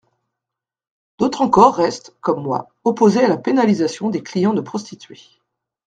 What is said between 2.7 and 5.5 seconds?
opposés à la pénalisation des clients de prostituées.